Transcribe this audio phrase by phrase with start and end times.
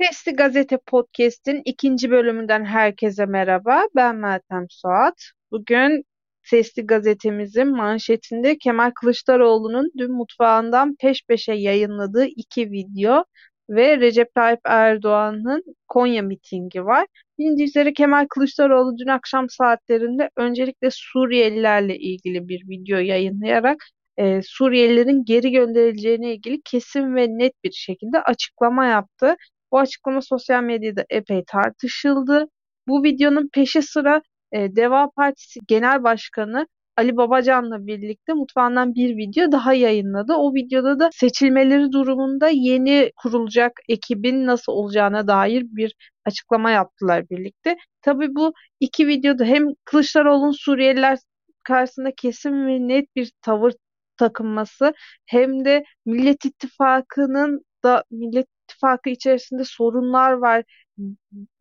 [0.00, 3.84] Sesli Gazete Podcast'in ikinci bölümünden herkese merhaba.
[3.96, 5.14] Ben Meltem Suat.
[5.50, 6.04] Bugün
[6.42, 13.24] Sesli Gazetemizin manşetinde Kemal Kılıçdaroğlu'nun dün mutfağından peş peşe yayınladığı iki video
[13.70, 17.06] ve Recep Tayyip Erdoğan'ın Konya mitingi var.
[17.38, 23.76] Bilindiği üzere Kemal Kılıçdaroğlu dün akşam saatlerinde öncelikle Suriyelilerle ilgili bir video yayınlayarak
[24.16, 29.36] e, Suriyelilerin geri gönderileceğine ilgili kesin ve net bir şekilde açıklama yaptı.
[29.72, 32.46] Bu açıklama sosyal medyada epey tartışıldı.
[32.88, 36.66] Bu videonun peşi sıra e, Deva Partisi Genel Başkanı
[36.96, 40.34] Ali Babacan'la birlikte mutfağından bir video daha yayınladı.
[40.34, 45.94] O videoda da seçilmeleri durumunda yeni kurulacak ekibin nasıl olacağına dair bir
[46.24, 47.76] açıklama yaptılar birlikte.
[48.02, 51.18] Tabii bu iki videoda hem Kılıçdaroğlu'nun Suriyeliler
[51.62, 53.72] karşısında kesin ve net bir tavır
[54.16, 54.94] takınması
[55.26, 60.64] hem de Millet İttifakı'nın da Millet İttifakı içerisinde sorunlar var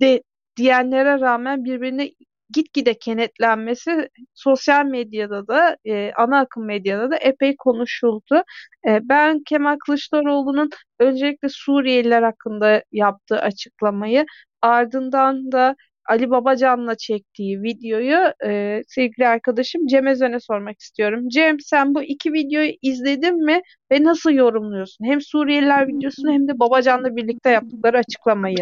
[0.02, 0.24] de
[0.58, 2.12] diyenlere rağmen birbirine
[2.54, 8.44] gitgide kenetlenmesi sosyal medyada da e, ana akım medyada da epey konuşuldu.
[8.88, 14.26] E, ben Kemal Kılıçdaroğlu'nun öncelikle Suriyeliler hakkında yaptığı açıklamayı
[14.62, 21.30] ardından da Ali Babacan'la çektiği videoyu e, sevgili arkadaşım Cem Özen'e sormak istiyorum.
[21.30, 25.06] Cem sen bu iki videoyu izledin mi ve nasıl yorumluyorsun?
[25.06, 28.56] Hem Suriyeliler videosunu hem de Babacan'la birlikte yaptıkları açıklamayı.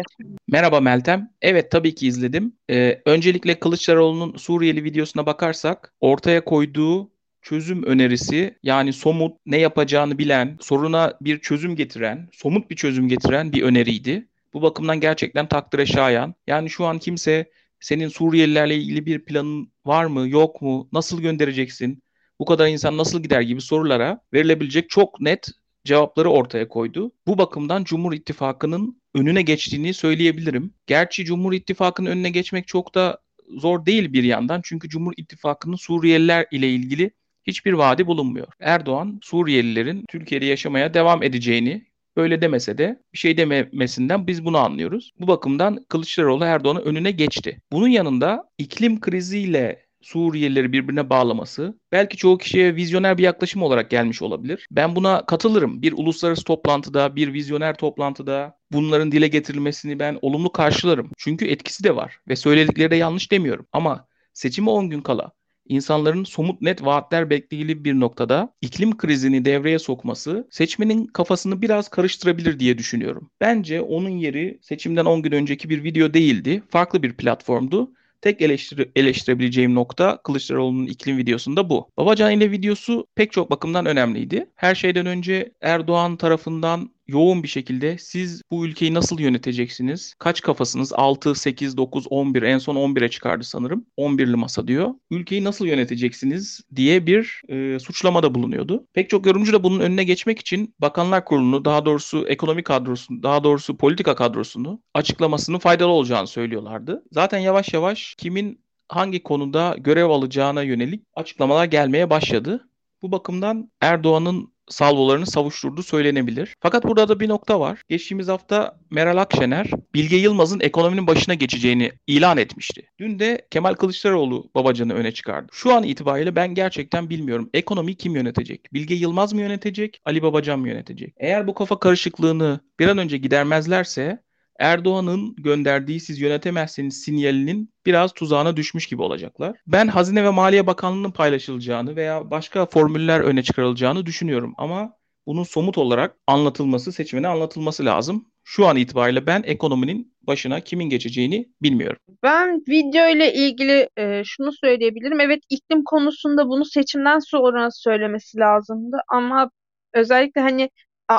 [0.48, 1.30] Merhaba Meltem.
[1.42, 2.52] Evet tabii ki izledim.
[2.70, 7.10] Ee, öncelikle Kılıçdaroğlu'nun Suriyeli videosuna bakarsak ortaya koyduğu
[7.42, 13.52] çözüm önerisi yani somut ne yapacağını bilen, soruna bir çözüm getiren, somut bir çözüm getiren
[13.52, 14.28] bir öneriydi.
[14.54, 16.34] Bu bakımdan gerçekten takdire şayan.
[16.46, 22.02] Yani şu an kimse senin Suriyelilerle ilgili bir planın var mı, yok mu, nasıl göndereceksin,
[22.38, 25.48] bu kadar insan nasıl gider gibi sorulara verilebilecek çok net
[25.84, 27.12] cevapları ortaya koydu.
[27.26, 30.74] Bu bakımdan Cumhur İttifakı'nın önüne geçtiğini söyleyebilirim.
[30.86, 34.60] Gerçi Cumhur İttifakı'nın önüne geçmek çok da zor değil bir yandan.
[34.64, 37.10] Çünkü Cumhur İttifakı'nın Suriyeliler ile ilgili
[37.46, 38.46] hiçbir vaadi bulunmuyor.
[38.60, 45.12] Erdoğan Suriyelilerin Türkiye'de yaşamaya devam edeceğini Böyle demese de bir şey dememesinden biz bunu anlıyoruz.
[45.20, 47.60] Bu bakımdan Kılıçdaroğlu Erdoğan'ın önüne geçti.
[47.72, 54.22] Bunun yanında iklim kriziyle Suriyelileri birbirine bağlaması belki çoğu kişiye vizyoner bir yaklaşım olarak gelmiş
[54.22, 54.66] olabilir.
[54.70, 55.82] Ben buna katılırım.
[55.82, 61.10] Bir uluslararası toplantıda, bir vizyoner toplantıda bunların dile getirilmesini ben olumlu karşılarım.
[61.18, 63.66] Çünkü etkisi de var ve söyledikleri de yanlış demiyorum.
[63.72, 65.32] Ama seçime 10 gün kala
[65.68, 72.60] insanların somut net vaatler beklediği bir noktada iklim krizini devreye sokması seçmenin kafasını biraz karıştırabilir
[72.60, 73.30] diye düşünüyorum.
[73.40, 76.62] Bence onun yeri seçimden 10 gün önceki bir video değildi.
[76.70, 77.90] Farklı bir platformdu.
[78.24, 81.88] Tek eleştire, eleştirebileceğim nokta Kılıçdaroğlu'nun iklim videosunda bu.
[81.96, 84.46] Babacan ile videosu pek çok bakımdan önemliydi.
[84.54, 90.14] Her şeyden önce Erdoğan tarafından yoğun bir şekilde siz bu ülkeyi nasıl yöneteceksiniz?
[90.18, 90.92] Kaç kafasınız?
[90.92, 93.86] 6, 8, 9, 11 en son 11'e çıkardı sanırım.
[93.98, 94.94] 11'li masa diyor.
[95.10, 98.86] Ülkeyi nasıl yöneteceksiniz diye bir e, suçlamada bulunuyordu.
[98.92, 103.44] Pek çok yorumcu da bunun önüne geçmek için Bakanlar Kurulu'nu daha doğrusu ekonomi kadrosunu daha
[103.44, 107.04] doğrusu politika kadrosunu açıklamasının faydalı olacağını söylüyorlardı.
[107.12, 112.68] Zaten yavaş yavaş kimin hangi konuda görev alacağına yönelik açıklamalar gelmeye başladı.
[113.02, 116.54] Bu bakımdan Erdoğan'ın salvolarını savuşturduğu söylenebilir.
[116.60, 117.82] Fakat burada da bir nokta var.
[117.88, 122.88] Geçtiğimiz hafta Meral Akşener Bilge Yılmaz'ın ekonominin başına geçeceğini ilan etmişti.
[122.98, 125.48] Dün de Kemal Kılıçdaroğlu babacanı öne çıkardı.
[125.52, 127.50] Şu an itibariyle ben gerçekten bilmiyorum.
[127.54, 128.72] Ekonomiyi kim yönetecek?
[128.72, 130.00] Bilge Yılmaz mı yönetecek?
[130.04, 131.14] Ali Babacan mı yönetecek?
[131.16, 134.24] Eğer bu kafa karışıklığını bir an önce gidermezlerse
[134.58, 139.56] Erdoğan'ın gönderdiği siz yönetemezseniz sinyalinin biraz tuzağına düşmüş gibi olacaklar.
[139.66, 144.96] Ben Hazine ve Maliye Bakanlığı'nın paylaşılacağını veya başka formüller öne çıkarılacağını düşünüyorum ama
[145.26, 148.26] bunun somut olarak anlatılması, seçmene anlatılması lazım.
[148.44, 151.98] Şu an itibariyle ben ekonominin başına kimin geçeceğini bilmiyorum.
[152.22, 155.20] Ben video ile ilgili e, şunu söyleyebilirim.
[155.20, 159.50] Evet iklim konusunda bunu seçimden sonra söylemesi lazımdı ama
[159.94, 160.70] özellikle hani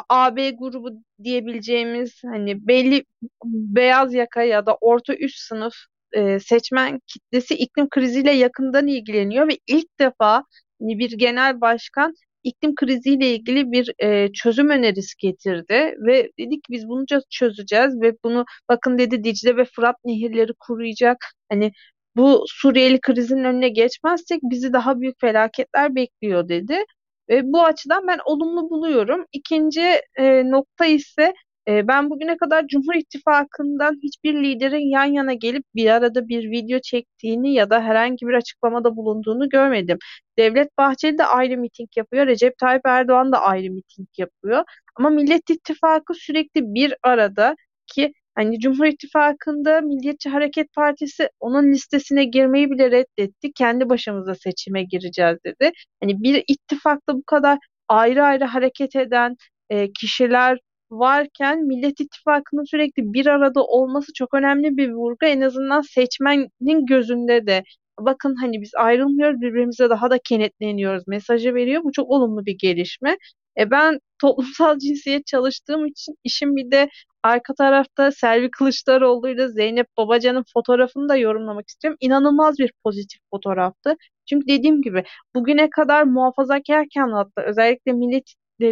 [0.10, 0.90] AB grubu
[1.24, 3.06] diyebileceğimiz hani belli
[3.46, 5.74] beyaz yaka ya da orta üst sınıf
[6.14, 10.44] e, seçmen kitlesi iklim kriziyle yakından ilgileniyor ve ilk defa
[10.82, 12.14] hani bir genel başkan
[12.44, 18.46] iklim kriziyle ilgili bir e, çözüm önerisi getirdi ve dedik biz bunu çözeceğiz ve bunu
[18.70, 21.18] bakın dedi Dicle ve Fırat nehirleri kuruyacak.
[21.50, 21.72] Hani
[22.16, 26.86] bu Suriyeli krizin önüne geçmezsek bizi daha büyük felaketler bekliyor dedi.
[27.30, 29.26] E, bu açıdan ben olumlu buluyorum.
[29.34, 29.82] İkinci
[30.20, 31.34] e, nokta ise
[31.68, 37.54] ben bugüne kadar Cumhur İttifakı'ndan hiçbir liderin yan yana gelip bir arada bir video çektiğini
[37.54, 39.98] ya da herhangi bir açıklamada bulunduğunu görmedim.
[40.38, 44.64] Devlet Bahçeli de ayrı miting yapıyor, Recep Tayyip Erdoğan da ayrı miting yapıyor.
[44.96, 47.56] Ama Millet İttifakı sürekli bir arada
[47.88, 53.52] ki Hani Cumhur İttifakı'nda Milliyetçi Hareket Partisi onun listesine girmeyi bile reddetti.
[53.54, 55.72] Kendi başımıza seçime gireceğiz dedi.
[56.02, 57.58] Hani bir ittifakta bu kadar
[57.88, 59.36] ayrı ayrı hareket eden
[59.70, 60.60] e, kişiler
[60.92, 65.26] varken Millet İttifakı'nın sürekli bir arada olması çok önemli bir vurgu.
[65.26, 67.64] En azından seçmenin gözünde de
[68.00, 71.84] bakın hani biz ayrılmıyoruz birbirimize daha da kenetleniyoruz mesajı veriyor.
[71.84, 73.18] Bu çok olumlu bir gelişme.
[73.60, 76.90] E ben toplumsal cinsiyet çalıştığım için işim bir de
[77.24, 81.98] arka tarafta Selvi Kılıçdaroğlu ile Zeynep Babacan'ın fotoğrafını da yorumlamak istiyorum.
[82.02, 83.96] İnanılmaz bir pozitif fotoğraftı.
[84.30, 85.04] Çünkü dediğim gibi
[85.36, 88.26] bugüne kadar muhafazakarken hatta özellikle Millet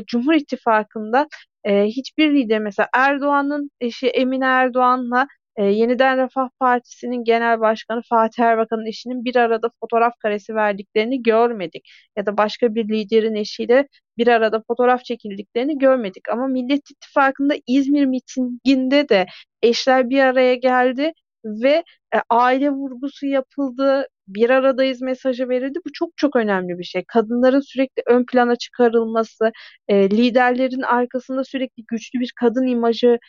[0.08, 1.28] Cumhur İttifakı'nda
[1.64, 8.44] e, hiçbir lider mesela Erdoğan'ın eşi Emine Erdoğan'la e, Yeniden Refah Partisi'nin genel başkanı Fatih
[8.44, 11.90] Erbakan'ın eşinin bir arada fotoğraf karesi verdiklerini görmedik.
[12.18, 13.88] Ya da başka bir liderin eşiyle
[14.18, 16.30] bir arada fotoğraf çekildiklerini görmedik.
[16.30, 19.26] Ama Millet İttifakı'nda İzmir mitinginde de
[19.62, 21.14] eşler bir araya geldi
[21.46, 21.84] ve
[22.16, 25.80] e, aile vurgusu yapıldı, bir aradayız mesajı verildi.
[25.86, 27.04] Bu çok çok önemli bir şey.
[27.08, 29.52] Kadınların sürekli ön plana çıkarılması,
[29.88, 33.20] e, liderlerin arkasında sürekli güçlü bir kadın imajı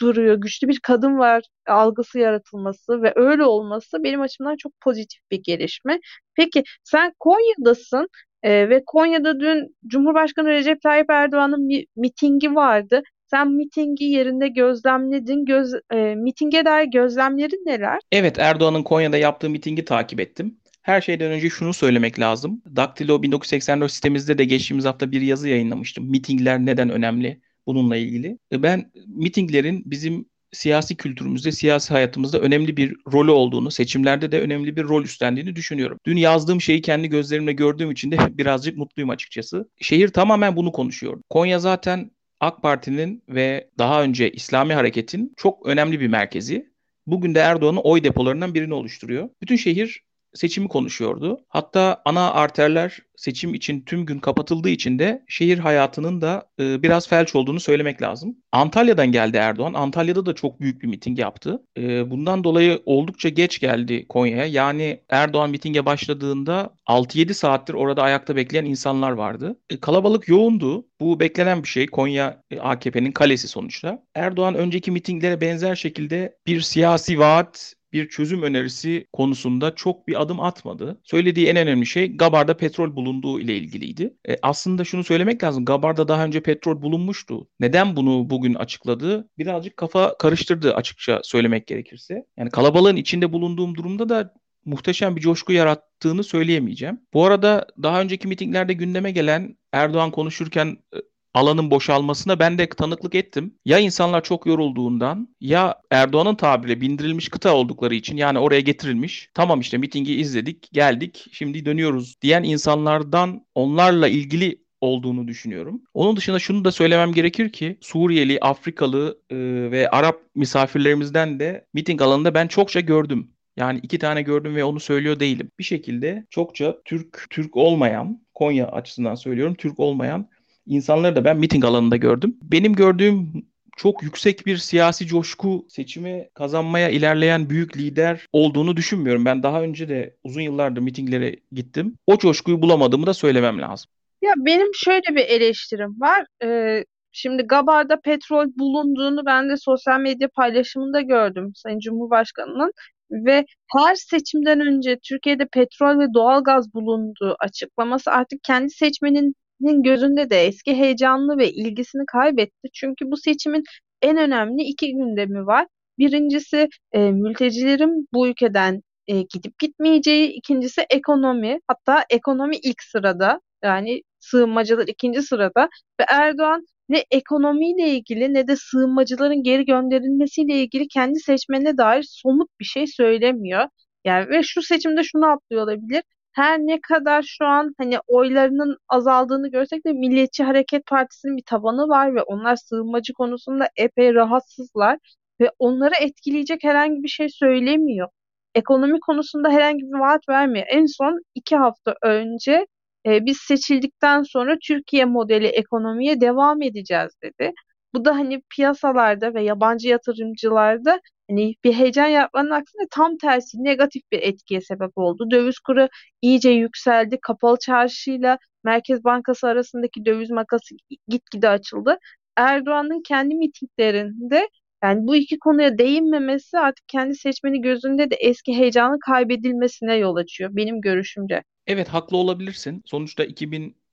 [0.00, 5.40] duruyor, güçlü bir kadın var algısı yaratılması ve öyle olması benim açımdan çok pozitif bir
[5.42, 6.00] gelişme.
[6.36, 8.08] Peki sen Konya'dasın
[8.42, 13.02] e, ve Konya'da dün Cumhurbaşkanı Recep Tayyip Erdoğan'ın bir mitingi vardı.
[13.34, 15.44] Sen mitingi yerinde gözlemledin.
[15.44, 17.98] Göz, e, mitinge dair gözlemlerin neler?
[18.12, 20.56] Evet Erdoğan'ın Konya'da yaptığı mitingi takip ettim.
[20.82, 22.62] Her şeyden önce şunu söylemek lazım.
[22.76, 26.10] Daktilo 1984 sitemizde de geçtiğimiz hafta bir yazı yayınlamıştım.
[26.10, 27.40] Mitingler neden önemli?
[27.66, 28.38] bununla ilgili.
[28.52, 34.76] E, ben mitinglerin bizim siyasi kültürümüzde, siyasi hayatımızda önemli bir rolü olduğunu, seçimlerde de önemli
[34.76, 35.98] bir rol üstlendiğini düşünüyorum.
[36.06, 39.68] Dün yazdığım şeyi kendi gözlerimle gördüğüm için de birazcık mutluyum açıkçası.
[39.80, 41.20] Şehir tamamen bunu konuşuyor.
[41.30, 42.10] Konya zaten
[42.42, 46.72] AK Parti'nin ve daha önce İslami Hareket'in çok önemli bir merkezi.
[47.06, 49.28] Bugün de Erdoğan'ın oy depolarından birini oluşturuyor.
[49.42, 50.04] Bütün şehir
[50.34, 51.44] seçimi konuşuyordu.
[51.48, 57.08] Hatta ana arterler seçim için tüm gün kapatıldığı için de şehir hayatının da e, biraz
[57.08, 58.36] felç olduğunu söylemek lazım.
[58.52, 59.74] Antalya'dan geldi Erdoğan.
[59.74, 61.62] Antalya'da da çok büyük bir miting yaptı.
[61.78, 64.46] E, bundan dolayı oldukça geç geldi Konya'ya.
[64.46, 69.58] Yani Erdoğan mitinge başladığında 6-7 saattir orada ayakta bekleyen insanlar vardı.
[69.70, 70.86] E, kalabalık yoğundu.
[71.00, 71.86] Bu beklenen bir şey.
[71.86, 74.02] Konya e, AKP'nin kalesi sonuçta.
[74.14, 80.40] Erdoğan önceki mitinglere benzer şekilde bir siyasi vaat bir çözüm önerisi konusunda çok bir adım
[80.40, 81.00] atmadı.
[81.04, 84.16] Söylediği en önemli şey Gabar'da petrol bulunduğu ile ilgiliydi.
[84.28, 85.64] E, aslında şunu söylemek lazım.
[85.64, 87.48] Gabar'da daha önce petrol bulunmuştu.
[87.60, 89.28] Neden bunu bugün açıkladı?
[89.38, 92.26] Birazcık kafa karıştırdı açıkça söylemek gerekirse.
[92.36, 94.34] Yani kalabalığın içinde bulunduğum durumda da
[94.64, 97.00] muhteşem bir coşku yarattığını söyleyemeyeceğim.
[97.14, 100.98] Bu arada daha önceki mitinglerde gündeme gelen Erdoğan konuşurken e,
[101.34, 103.54] alanın boşalmasına ben de tanıklık ettim.
[103.64, 109.30] Ya insanlar çok yorulduğundan ya Erdoğan'ın tabiriyle bindirilmiş kıta oldukları için yani oraya getirilmiş.
[109.34, 115.82] Tamam işte mitingi izledik, geldik, şimdi dönüyoruz diyen insanlardan onlarla ilgili olduğunu düşünüyorum.
[115.94, 119.36] Onun dışında şunu da söylemem gerekir ki Suriyeli, Afrikalı e,
[119.70, 123.30] ve Arap misafirlerimizden de miting alanında ben çokça gördüm.
[123.56, 125.50] Yani iki tane gördüm ve onu söylüyor değilim.
[125.58, 130.28] Bir şekilde çokça Türk Türk olmayan Konya açısından söylüyorum Türk olmayan
[130.66, 132.36] insanları da ben miting alanında gördüm.
[132.42, 133.32] Benim gördüğüm
[133.76, 139.24] çok yüksek bir siyasi coşku seçimi kazanmaya ilerleyen büyük lider olduğunu düşünmüyorum.
[139.24, 141.96] Ben daha önce de uzun yıllardır mitinglere gittim.
[142.06, 143.90] O coşkuyu bulamadığımı da söylemem lazım.
[144.22, 146.26] Ya benim şöyle bir eleştirim var.
[146.44, 152.72] Ee, şimdi Gabar'da petrol bulunduğunu ben de sosyal medya paylaşımında gördüm Sayın Cumhurbaşkanı'nın
[153.10, 153.44] ve
[153.76, 159.34] her seçimden önce Türkiye'de petrol ve doğalgaz bulunduğu açıklaması artık kendi seçmenin
[159.82, 162.68] gözünde de eski heyecanlı ve ilgisini kaybetti.
[162.74, 163.62] Çünkü bu seçimin
[164.02, 165.66] en önemli iki gündemi var.
[165.98, 171.60] Birincisi e, mültecilerin bu ülkeden e, gidip gitmeyeceği, ikincisi ekonomi.
[171.68, 175.68] Hatta ekonomi ilk sırada yani sığınmacılar ikinci sırada
[176.00, 182.48] ve Erdoğan ne ekonomiyle ilgili ne de sığınmacıların geri gönderilmesiyle ilgili kendi seçmenine dair somut
[182.60, 183.68] bir şey söylemiyor.
[184.04, 189.50] Yani ve şu seçimde şunu atlıyor olabilir her ne kadar şu an hani oylarının azaldığını
[189.50, 194.98] görsek de Milliyetçi Hareket Partisi'nin bir tabanı var ve onlar sığınmacı konusunda epey rahatsızlar
[195.40, 198.08] ve onları etkileyecek herhangi bir şey söylemiyor.
[198.54, 200.66] Ekonomi konusunda herhangi bir vaat vermiyor.
[200.70, 202.66] En son iki hafta önce
[203.06, 207.52] e, biz seçildikten sonra Türkiye modeli ekonomiye devam edeceğiz dedi.
[207.94, 211.00] Bu da hani piyasalarda ve yabancı yatırımcılarda
[211.30, 215.30] hani bir heyecan yapmanın aksine tam tersi negatif bir etkiye sebep oldu.
[215.30, 215.88] Döviz kuru
[216.22, 217.18] iyice yükseldi.
[217.22, 220.74] Kapalı çarşıyla Merkez Bankası arasındaki döviz makası
[221.08, 221.98] gitgide açıldı.
[222.36, 224.48] Erdoğan'ın kendi mitinglerinde
[224.84, 230.50] Yani bu iki konuya değinmemesi artık kendi seçmeni gözünde de eski heyecanın kaybedilmesine yol açıyor
[230.52, 231.42] benim görüşümce.
[231.66, 232.82] Evet haklı olabilirsin.
[232.86, 233.24] Sonuçta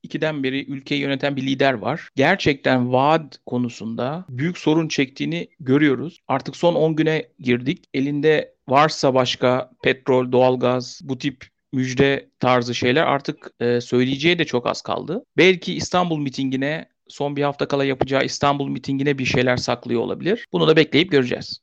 [0.05, 2.09] 2002'den beri ülkeyi yöneten bir lider var.
[2.15, 6.19] Gerçekten vaat konusunda büyük sorun çektiğini görüyoruz.
[6.27, 7.85] Artık son 10 güne girdik.
[7.93, 14.67] Elinde varsa başka petrol, doğalgaz, bu tip müjde tarzı şeyler artık e, söyleyeceği de çok
[14.67, 15.25] az kaldı.
[15.37, 20.47] Belki İstanbul mitingine son bir hafta kala yapacağı İstanbul mitingine bir şeyler saklıyor olabilir.
[20.53, 21.59] Bunu da bekleyip göreceğiz.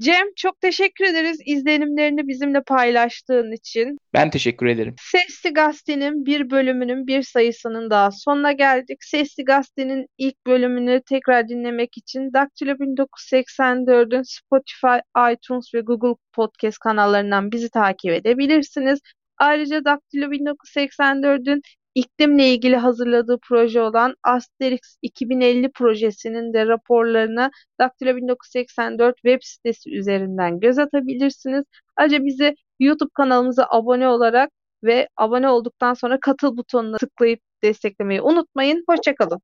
[0.00, 3.98] Cem çok teşekkür ederiz izlenimlerini bizimle paylaştığın için.
[4.14, 4.94] Ben teşekkür ederim.
[5.00, 9.04] Sesli Gazete'nin bir bölümünün bir sayısının daha sonuna geldik.
[9.04, 14.98] Sesli Gazete'nin ilk bölümünü tekrar dinlemek için Daktilo 1984'ün Spotify,
[15.32, 19.00] iTunes ve Google Podcast kanallarından bizi takip edebilirsiniz.
[19.38, 21.62] Ayrıca Daktilo 1984'ün
[21.98, 27.50] iklimle ilgili hazırladığı proje olan Asterix 2050 projesinin de raporlarına
[27.80, 31.64] Daktilo 1984 web sitesi üzerinden göz atabilirsiniz.
[31.96, 34.50] Ayrıca bizi YouTube kanalımıza abone olarak
[34.84, 38.84] ve abone olduktan sonra katıl butonuna tıklayıp desteklemeyi unutmayın.
[38.88, 39.40] Hoşçakalın.